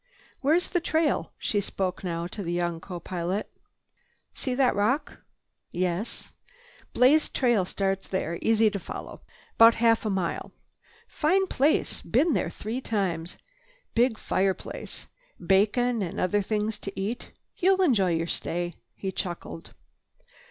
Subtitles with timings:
[0.39, 3.47] "Where's the trail?" She spoke now to the young co pilot.
[4.33, 5.19] "See that big rock?"
[5.71, 6.31] "Yes."
[6.91, 8.39] "Blazed trail starts there.
[8.41, 9.21] Easy to follow.
[9.57, 10.53] About half a mile.
[11.07, 12.01] Fine place.
[12.01, 13.37] Been there three times.
[13.93, 15.05] Big fireplace.
[15.39, 17.31] Bacon and other things to eat.
[17.57, 19.75] You'll enjoy your stay," he chuckled.